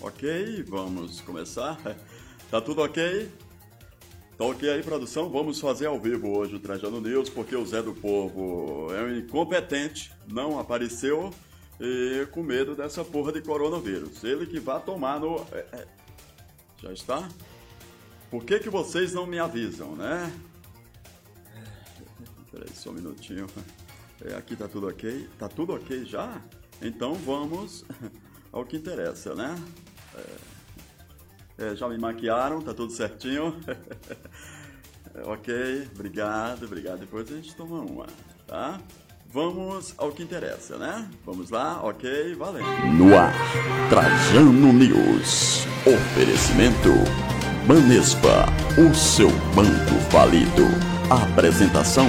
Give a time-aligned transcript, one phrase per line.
[0.00, 1.78] Ok, vamos começar.
[2.48, 3.28] Tá tudo ok?
[4.38, 5.28] Tá ok aí, produção?
[5.28, 9.16] Vamos fazer ao vivo hoje o Trajano News, porque o Zé do Povo é um
[9.16, 11.34] incompetente, não apareceu
[11.80, 14.22] e com medo dessa porra de coronavírus.
[14.22, 15.44] Ele que vai tomar no.
[15.50, 15.86] É, é...
[16.80, 17.28] Já está?
[18.30, 20.32] Por que, que vocês não me avisam, né?
[22.52, 23.48] Peraí, só um minutinho.
[24.24, 25.28] É, aqui tá tudo ok?
[25.36, 26.40] Tá tudo ok já?
[26.80, 27.84] Então vamos
[28.52, 29.56] ao que interessa, né?
[30.16, 33.56] É, é, já me maquiaram, tá tudo certinho.
[35.24, 37.00] ok, obrigado, obrigado.
[37.00, 38.06] Depois a gente toma uma,
[38.46, 38.78] tá?
[39.32, 41.08] Vamos ao que interessa, né?
[41.24, 42.66] Vamos lá, ok, valendo.
[42.94, 43.32] No ar,
[43.90, 45.66] Trajano News.
[45.86, 46.90] Oferecimento
[47.66, 48.46] Banespa,
[48.78, 50.64] o seu banco falido.
[51.10, 52.06] Apresentação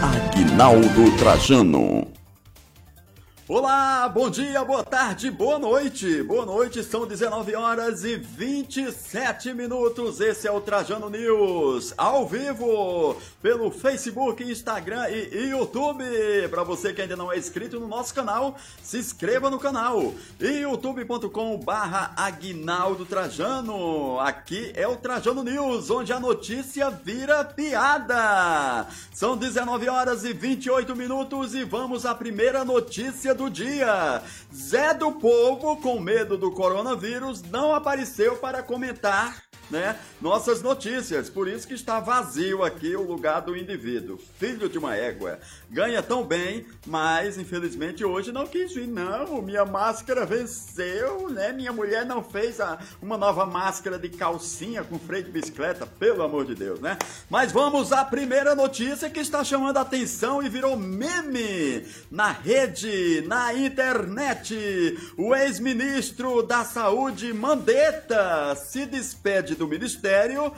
[0.00, 2.19] Aguinaldo Trajano.
[3.52, 6.22] Olá, bom dia, boa tarde, boa noite.
[6.22, 10.20] Boa noite, são 19 horas e 27 minutos.
[10.20, 16.04] Esse é o Trajano News, ao vivo, pelo Facebook, Instagram e YouTube.
[16.48, 20.14] Para você que ainda não é inscrito no nosso canal, se inscreva no canal.
[20.38, 24.20] youtube.com/barra Aguinaldo Trajano.
[24.20, 28.86] Aqui é o Trajano News, onde a notícia vira piada.
[29.12, 34.22] São 19 horas e 28 minutos e vamos à primeira notícia do dia.
[34.54, 41.30] Zé do Povo, com medo do coronavírus, não apareceu para comentar né, nossas notícias.
[41.30, 44.18] Por isso que está vazio aqui o lugar do indivíduo.
[44.38, 45.38] Filho de uma égua.
[45.70, 48.88] Ganha tão bem, mas infelizmente hoje não quis vir.
[48.88, 51.52] Não, minha máscara venceu, né?
[51.52, 56.22] Minha mulher não fez a, uma nova máscara de calcinha com freio de bicicleta, pelo
[56.22, 56.98] amor de Deus, né?
[57.28, 63.24] Mas vamos à primeira notícia que está chamando a atenção e virou meme na rede,
[63.26, 64.98] na internet.
[65.16, 70.52] O ex-ministro da Saúde, Mandetta, se despede do ministério,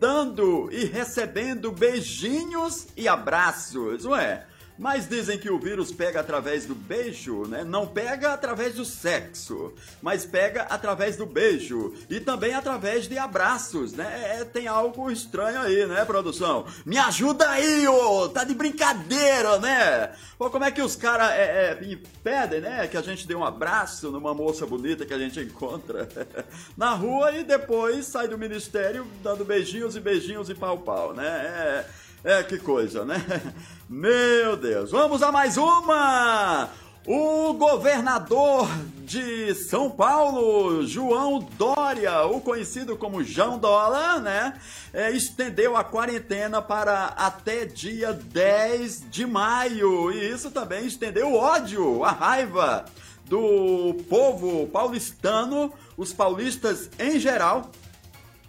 [0.00, 4.44] dando e recebendo beijinhos e abraços, ué.
[4.78, 7.64] Mas dizem que o vírus pega através do beijo, né?
[7.64, 13.92] Não pega através do sexo, mas pega através do beijo e também através de abraços,
[13.92, 14.38] né?
[14.38, 16.64] É, tem algo estranho aí, né, produção?
[16.86, 18.28] Me ajuda aí, ô!
[18.28, 20.12] Tá de brincadeira, né?
[20.38, 22.86] Pô, como é que os caras é, é, pedem, né?
[22.86, 26.08] Que a gente dê um abraço numa moça bonita que a gente encontra
[26.76, 31.26] na rua e depois sai do ministério dando beijinhos e beijinhos e pau-pau, né?
[31.26, 31.84] É,
[32.24, 33.24] é, que coisa, né?
[33.88, 34.90] Meu Deus.
[34.90, 36.68] Vamos a mais uma!
[37.06, 38.68] O governador
[38.98, 44.60] de São Paulo, João Dória, o conhecido como João Dólar, né?
[44.92, 50.12] É, estendeu a quarentena para até dia 10 de maio.
[50.12, 52.84] E isso também estendeu o ódio, a raiva
[53.24, 57.70] do povo paulistano, os paulistas em geral,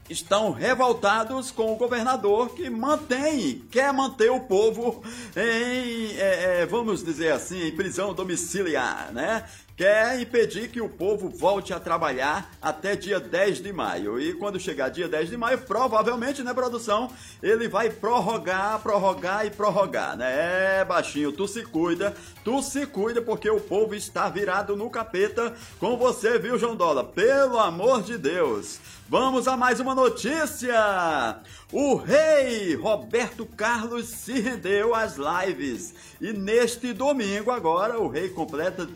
[0.10, 5.04] estão revoltados com o governador que mantém, quer manter o povo
[5.36, 9.46] em, é, é, vamos dizer assim, em prisão domiciliar, né?
[9.80, 14.20] Quer impedir que o povo volte a trabalhar até dia 10 de maio.
[14.20, 17.10] E quando chegar dia 10 de maio, provavelmente, né, produção,
[17.42, 20.80] ele vai prorrogar, prorrogar e prorrogar, né?
[20.82, 22.14] É, baixinho, tu se cuida,
[22.44, 27.06] tu se cuida porque o povo está virado no capeta com você, viu, João Dola?
[27.06, 28.82] Pelo amor de Deus.
[29.08, 31.40] Vamos a mais uma notícia!
[31.72, 38.88] O rei Roberto Carlos se rendeu às lives e neste domingo agora o rei completa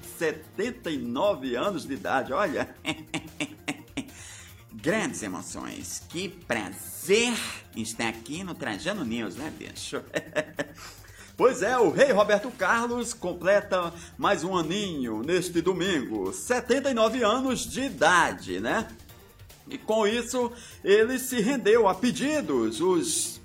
[0.74, 2.34] 79 anos de idade.
[2.34, 2.76] Olha,
[4.74, 6.04] grandes emoções.
[6.10, 7.34] Que prazer
[7.76, 10.02] estar aqui no Trajano News, né, bicho?
[11.36, 17.82] Pois é, o rei Roberto Carlos completa mais um aninho neste domingo, 79 anos de
[17.82, 18.88] idade, né?
[19.68, 20.52] E com isso,
[20.84, 22.80] ele se rendeu a pedidos.
[22.80, 23.42] Os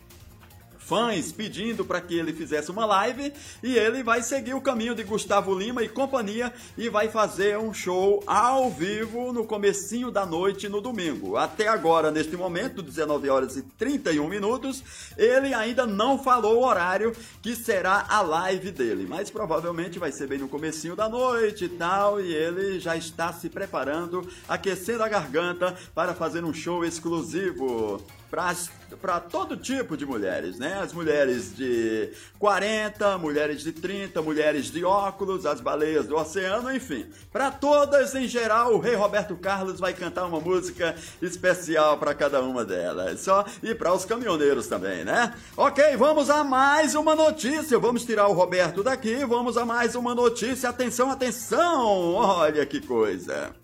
[0.89, 3.31] fãs pedindo para que ele fizesse uma live
[3.63, 7.75] e ele vai seguir o caminho de Gustavo Lima e companhia e vai fazer um
[7.75, 11.37] show ao vivo no comecinho da noite no domingo.
[11.37, 14.83] Até agora, neste momento, 19 horas e 31 minutos,
[15.19, 20.27] ele ainda não falou o horário que será a live dele, mas provavelmente vai ser
[20.27, 25.09] bem no comecinho da noite e tal, e ele já está se preparando, aquecendo a
[25.09, 30.81] garganta para fazer um show exclusivo para todo tipo de mulheres, né?
[30.83, 37.07] As mulheres de 40, mulheres de 30, mulheres de óculos, as baleias do oceano, enfim.
[37.33, 42.43] Para todas em geral, o Rei Roberto Carlos vai cantar uma música especial para cada
[42.43, 43.21] uma delas.
[43.21, 45.35] Só e para os caminhoneiros também, né?
[45.57, 47.79] OK, vamos a mais uma notícia.
[47.79, 50.69] Vamos tirar o Roberto daqui, vamos a mais uma notícia.
[50.69, 52.15] Atenção, atenção.
[52.15, 53.55] Olha que coisa.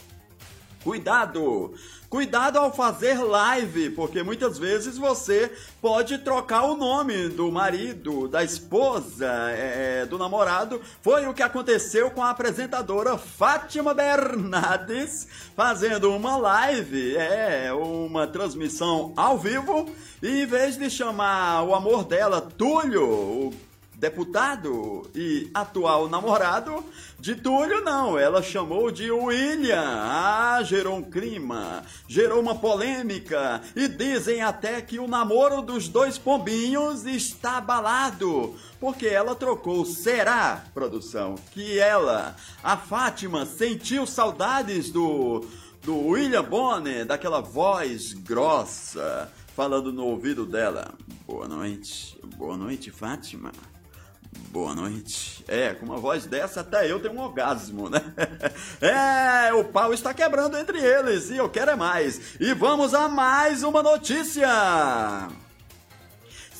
[0.82, 1.74] Cuidado!
[2.14, 5.50] Cuidado ao fazer live, porque muitas vezes você
[5.82, 10.80] pode trocar o nome do marido, da esposa, é, do namorado.
[11.02, 15.26] Foi o que aconteceu com a apresentadora Fátima Bernardes,
[15.56, 19.90] fazendo uma live, é, uma transmissão ao vivo,
[20.22, 23.54] e em vez de chamar o amor dela, Túlio, o
[23.96, 26.84] deputado e atual namorado
[27.18, 28.18] de Túlio, não.
[28.18, 29.82] Ela chamou de William.
[29.82, 33.62] Ah, gerou um clima, gerou uma polêmica.
[33.74, 38.54] E dizem até que o namoro dos dois pombinhos está abalado.
[38.78, 39.84] Porque ela trocou.
[39.86, 45.46] Será, produção, que ela, a Fátima, sentiu saudades do,
[45.82, 50.92] do William Bonner, daquela voz grossa, falando no ouvido dela.
[51.26, 52.18] Boa noite.
[52.36, 53.52] Boa noite, Fátima.
[54.50, 55.44] Boa noite.
[55.48, 58.00] É, com uma voz dessa até eu tenho um orgasmo, né?
[58.80, 62.36] É, o pau está quebrando entre eles e eu quero é mais.
[62.38, 64.48] E vamos a mais uma notícia.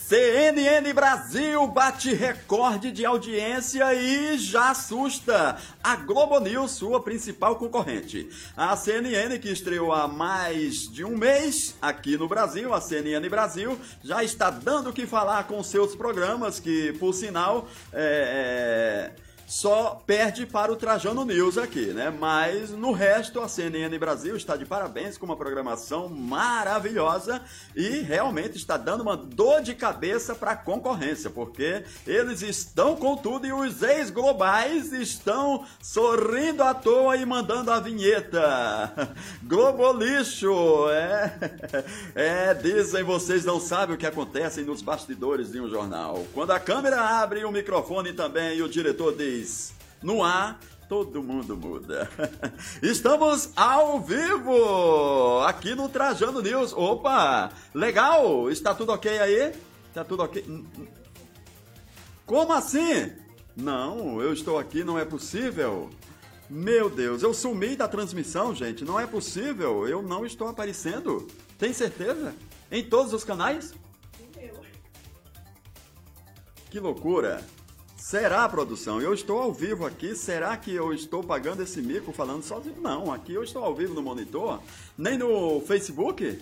[0.06, 8.28] CNN Brasil bate recorde de audiência e já assusta a Globo News, sua principal concorrente.
[8.54, 13.80] A CNN, que estreou há mais de um mês aqui no Brasil, a CNN Brasil,
[14.02, 19.24] já está dando o que falar com seus programas, que, por sinal, é, é
[19.54, 22.10] só perde para o Trajano News aqui, né?
[22.10, 27.40] Mas no resto a CNN Brasil está de parabéns com uma programação maravilhosa
[27.76, 33.16] e realmente está dando uma dor de cabeça para a concorrência, porque eles estão com
[33.16, 39.14] tudo e os ex-globais estão sorrindo à toa e mandando a vinheta.
[39.44, 41.32] Globo lixo, é,
[42.16, 46.26] é, dizem vocês não sabem o que acontece nos bastidores de um jornal.
[46.34, 49.44] Quando a câmera abre o microfone também e o diretor diz
[50.02, 52.08] no ar, todo mundo muda.
[52.82, 56.73] Estamos ao vivo aqui no Trajano News.
[56.73, 58.50] Opa, legal?
[58.50, 59.52] Está tudo ok aí?
[59.88, 60.44] Está tudo ok?
[62.26, 63.12] Como assim?
[63.56, 65.91] Não, eu estou aqui, não é possível.
[66.49, 68.85] Meu Deus, eu sumi da transmissão, gente.
[68.85, 69.88] Não é possível.
[69.88, 71.26] Eu não estou aparecendo.
[71.58, 72.35] Tem certeza?
[72.70, 73.73] Em todos os canais?
[76.70, 77.43] Que loucura.
[78.04, 79.00] Será, produção?
[79.00, 80.14] Eu estou ao vivo aqui.
[80.14, 82.76] Será que eu estou pagando esse mico falando sozinho?
[82.78, 84.60] Não, aqui eu estou ao vivo no monitor.
[84.96, 86.38] Nem no Facebook?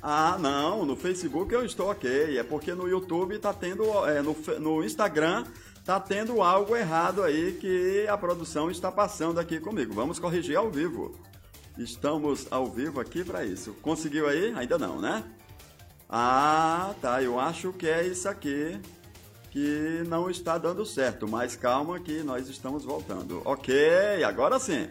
[0.00, 2.38] Ah, não, no Facebook eu estou ok.
[2.38, 3.82] É porque no YouTube está tendo.
[4.06, 5.44] É, no, no Instagram
[5.76, 9.92] está tendo algo errado aí que a produção está passando aqui comigo.
[9.92, 11.12] Vamos corrigir ao vivo.
[11.76, 13.74] Estamos ao vivo aqui para isso.
[13.82, 14.54] Conseguiu aí?
[14.54, 15.24] Ainda não, né?
[16.08, 17.20] Ah, tá.
[17.20, 18.80] Eu acho que é isso aqui
[19.50, 23.42] que não está dando certo, mas calma que nós estamos voltando.
[23.44, 24.88] Ok, agora sim.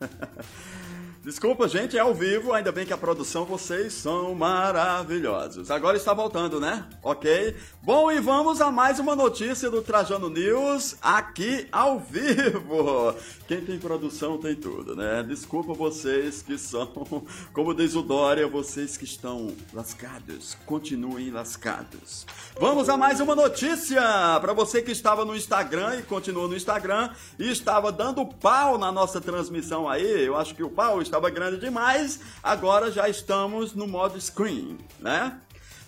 [1.22, 5.68] Desculpa, gente, é ao vivo, ainda bem que a produção, vocês são maravilhosos.
[5.68, 6.86] Agora está voltando, né?
[7.02, 7.56] Ok?
[7.82, 13.14] Bom, e vamos a mais uma notícia do Trajano News, aqui ao vivo.
[13.48, 15.24] Quem tem produção tem tudo, né?
[15.24, 16.86] Desculpa vocês que são,
[17.52, 22.26] como diz o Dória, vocês que estão lascados, continuem lascados.
[22.60, 24.00] Vamos a mais uma notícia
[24.40, 28.92] para você que estava no Instagram e continua no Instagram e estava dando pau na
[28.92, 30.24] nossa transmissão aí.
[30.24, 35.40] Eu acho que o pau estava grande demais, agora já estamos no modo screen, né?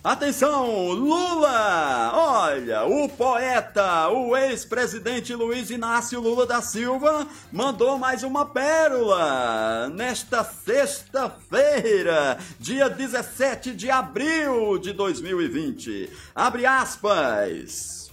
[0.03, 2.11] Atenção, Lula!
[2.15, 10.43] Olha, o poeta, o ex-presidente Luiz Inácio Lula da Silva mandou mais uma pérola nesta
[10.43, 16.09] sexta-feira, dia 17 de abril de 2020.
[16.33, 18.09] Abre aspas.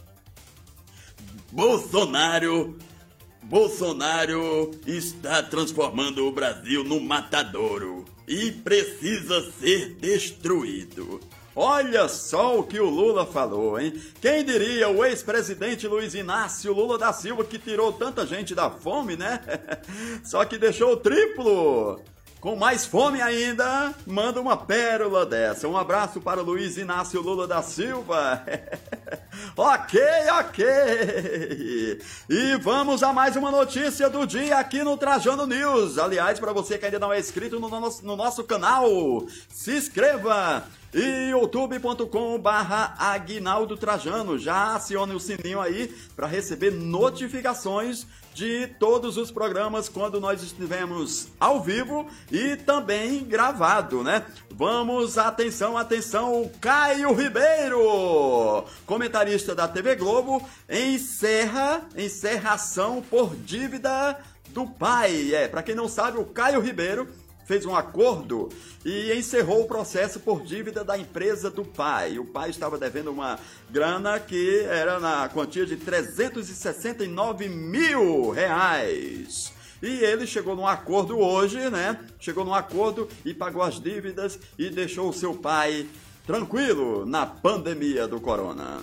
[1.51, 2.77] Bolsonaro
[3.49, 11.19] Bolsonaro está transformando o Brasil num matadouro e precisa ser destruído.
[11.57, 13.95] Olha só o que o Lula falou, hein?
[14.21, 19.17] Quem diria o ex-presidente Luiz Inácio Lula da Silva que tirou tanta gente da fome,
[19.17, 19.41] né?
[20.23, 22.03] Só que deixou o triplo.
[22.41, 25.67] Com mais fome ainda, manda uma pérola dessa.
[25.67, 28.45] Um abraço para Luiz Inácio Lula da Silva.
[29.57, 30.01] ok,
[30.39, 32.01] ok.
[32.31, 35.99] E vamos a mais uma notícia do dia aqui no Trajano News.
[35.99, 38.87] Aliás, para você que ainda não é inscrito no nosso, no nosso canal,
[39.49, 44.39] se inscreva e youtube.com barra Aguinaldo Trajano.
[44.39, 51.27] Já acione o sininho aí para receber notificações de todos os programas quando nós estivemos
[51.41, 54.25] ao vivo e também gravado, né?
[54.51, 60.41] Vamos, atenção, atenção, Caio Ribeiro, comentarista da TV Globo,
[60.71, 64.17] encerra, encerração por dívida
[64.51, 65.35] do pai.
[65.35, 67.09] É, para quem não sabe, o Caio Ribeiro
[67.49, 68.51] fez um acordo
[68.85, 72.19] e encerrou o processo por dívida da empresa do pai.
[72.19, 73.41] O pai estava devendo uma
[73.71, 79.51] grana que era na quantia de 369 mil reais.
[79.83, 81.99] E ele chegou num acordo hoje, né?
[82.21, 85.87] Chegou num acordo e pagou as dívidas e deixou o seu pai
[86.27, 88.81] tranquilo na pandemia do corona.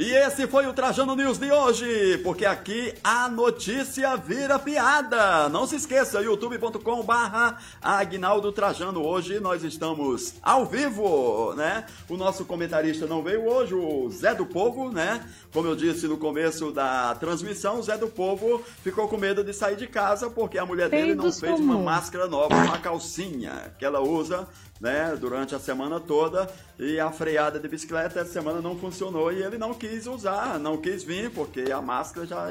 [0.00, 5.46] E esse foi o Trajano News de hoje, porque aqui a notícia vira piada.
[5.50, 9.06] Não se esqueça, youtube.com barra Agnaldo Trajano.
[9.06, 11.84] Hoje nós estamos ao vivo, né?
[12.08, 15.22] O nosso comentarista não veio hoje, o Zé do Povo, né?
[15.52, 19.52] Como eu disse no começo da transmissão, o Zé do Povo ficou com medo de
[19.52, 23.84] sair de casa porque a mulher dele não fez uma máscara nova, uma calcinha que
[23.84, 24.48] ela usa
[24.80, 29.42] né, durante a semana toda e a freada de bicicleta essa semana não funcionou e
[29.42, 32.50] ele não quis usar, não quis vir porque a máscara já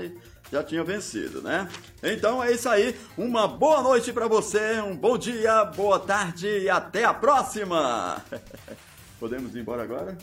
[0.52, 1.70] já tinha vencido, né?
[2.02, 3.00] Então é isso aí.
[3.16, 8.24] Uma boa noite para você, um bom dia, boa tarde e até a próxima.
[9.20, 10.18] Podemos ir embora agora?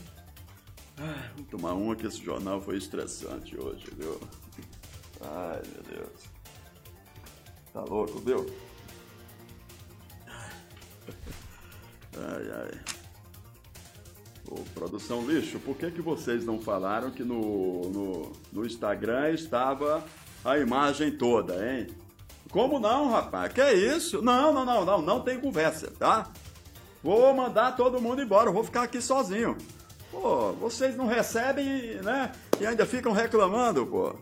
[0.98, 4.18] Ah, vou tomar uma que esse jornal foi estressante hoje, viu?
[5.20, 6.24] Ai, meu Deus.
[7.72, 8.46] Tá louco, viu?
[12.16, 12.80] Ai, ai.
[14.48, 20.04] Ô, produção lixo, por que, que vocês não falaram que no, no, no Instagram estava
[20.44, 21.88] a imagem toda, hein?
[22.50, 23.52] Como não, rapaz?
[23.52, 24.22] Que isso?
[24.22, 26.30] Não, não, não, não, não tem conversa, tá?
[27.02, 29.56] Vou mandar todo mundo embora, vou ficar aqui sozinho.
[30.10, 32.32] Pô, vocês não recebem, né?
[32.60, 34.14] E ainda ficam reclamando, pô.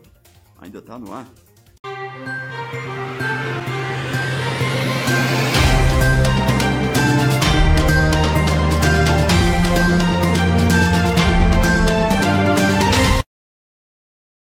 [0.59, 1.27] Ainda tá no ar.